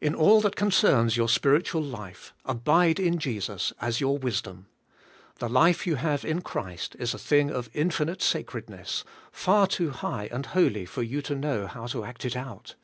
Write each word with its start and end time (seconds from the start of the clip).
In 0.00 0.14
all 0.14 0.40
that 0.42 0.54
concerns 0.54 1.16
your 1.16 1.28
spiritual 1.28 1.82
life^ 1.82 2.30
abide 2.44 3.00
in 3.00 3.18
Jesus 3.18 3.72
as 3.80 4.00
your 4.00 4.16
wisdom. 4.16 4.68
The 5.40 5.48
life 5.48 5.84
you 5.84 5.96
have 5.96 6.24
in 6.24 6.42
Christ 6.42 6.94
is 7.00 7.12
a 7.12 7.18
thing 7.18 7.50
of 7.50 7.68
infinite 7.74 8.22
sacredness, 8.22 9.02
far 9.32 9.66
too 9.66 9.90
high 9.90 10.28
and 10.30 10.46
holy 10.46 10.84
for 10.86 11.02
you 11.02 11.20
to 11.22 11.34
know 11.34 11.66
how 11.66 11.88
to 11.88 12.04
act 12.04 12.24
it 12.24 12.36
out. 12.36 12.76